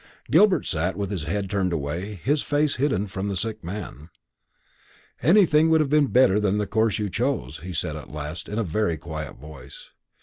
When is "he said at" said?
7.59-8.09